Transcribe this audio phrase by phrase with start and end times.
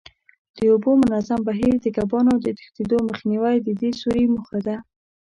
[0.55, 4.75] د اوبو منظم بهیر، د کبانو د تښتېدو مخنیوی د دې سوري موخه ده.